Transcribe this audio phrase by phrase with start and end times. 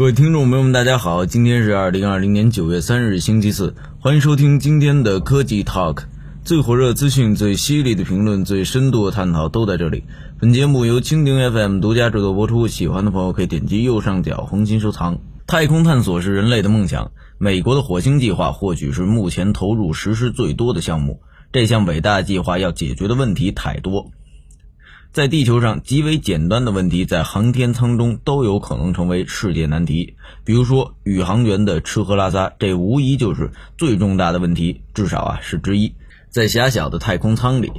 [0.00, 6.04] 各位听众朋友们，大家好，今天是二零二零年九月三日，星期四，欢迎收听今天的科技 Talk，
[6.42, 10.04] 最火热资讯、最犀利的评论、最深度的探讨都在这里。
[10.40, 15.18] 本节目由蜻蜓 FM 独家制作播出，喜欢的朋友可以点击右上角红心收藏。
[15.46, 21.20] 太空探索是人类的梦想，美国的火星计划或许是目前投入实施最多的项目。
[21.52, 24.10] 这项伟大计划要解决的问题太多。
[25.12, 30.14] 在地球上极为简单的问题，在航天舱中都有可能成为世界难题。
[30.44, 35.92] 比如说宇航员的吃喝拉撒，这无疑就是最重大的问题，至少啊是之一。
[36.28, 37.72] 在狭小的太空舱里，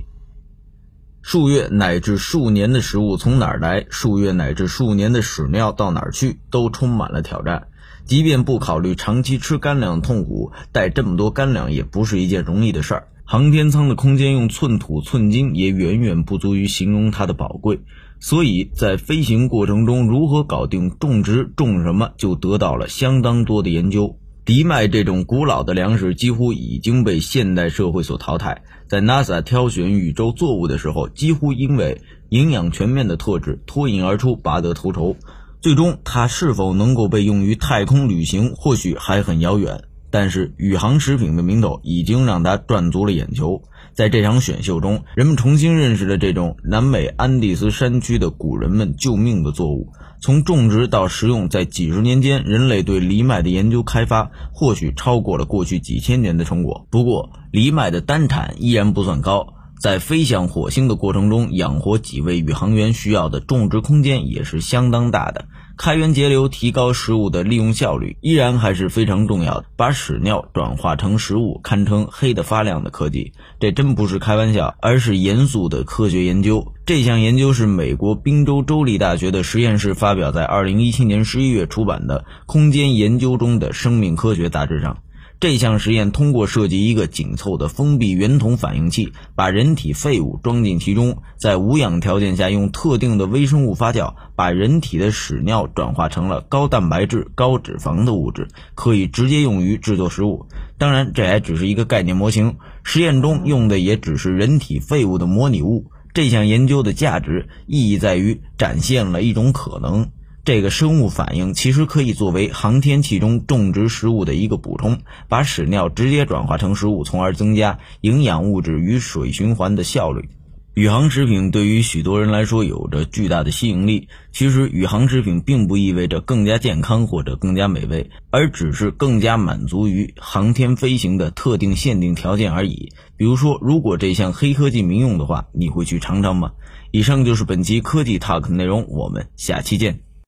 [1.22, 7.70] 数月乃至数年的食物从哪儿来，数月乃至数年的屎尿到哪儿去，都充满了挑战。
[8.04, 13.08] 即便不考虑长期吃干粮痛苦，带这么多干粮也不是一件容易的事儿。
[13.32, 17.80] 航天舱的空间用寸土寸金也远远不足以形容它的宝贵，
[18.20, 24.18] 所以在飞行过程中如何搞定种植种什么，就得到了相当多的研究。
[24.44, 35.16] 藜麦这种古老的粮食几乎已经被现代社会所淘汰，在 NASA 挑选宇宙作物的时候，几乎因为营养全面的特质脱颖而出，拔得头筹。
[35.62, 39.86] 最终，它是否能够被用于太空旅行，或许还很遥远。
[40.12, 43.64] 但是宇航食品的名头已经让他赚足了眼球。
[43.94, 49.92] 在这场选秀中，人们重新认识了这种南美安第斯山区的古人们救命的作物。
[50.22, 56.86] 从种植到食用，在几十年间，人类对藜麦的研究开发或许超过了过去几千年的成果。
[56.92, 59.56] 不过，藜麦的单产依然不算高。
[59.82, 65.46] 在飞向火星的过程中，养活几位宇航员需要的种植空间也是相当大的。
[65.76, 69.66] 开源节流，提高食物的利用效率，依然还是非常重要的。
[69.76, 73.34] 把屎尿转化成食物，堪称黑得发亮的科技。
[73.60, 76.74] 这真不是开玩笑，而是严肃的科学研究。
[76.86, 85.00] 这项研究是美国宾州州立大学的实验室发表在2017年11月出版的《空间研究中的生命科学》杂志上。
[85.42, 100.46] 这项实验通过设计一个紧凑的封闭圆筒反应器，把人体废物装进其中，在无氧条件下用特定的微生物发酵，把人体的屎尿转化成了高蛋白质、高脂肪的物质，可以直接用于制作食物。
[100.78, 105.88] 当然，这还只是一个概念模型，实验中用的也只是人体废物的模拟物。
[106.14, 110.08] 这项研究的价值意义在于展现了一种可能。
[110.44, 120.30] 这个生物反应其实可以作为航天器中种植食物的一个补充，把屎尿直接转化成食物，从而增加营养物质与水循环的效率。
[120.74, 124.08] 宇航食品对于许多人来说有着巨大的吸引力。
[124.32, 132.94] 其实，宇航食品并不意味着更加健康或者更加美味，而只是更加满足于航天飞行的特定限定条件而已。
[133.18, 136.54] 比如说，如果这项黑科技民用的话，你会去尝尝吗？
[136.92, 140.00] 以上就是本期科技 Talk 内容，我们下期见。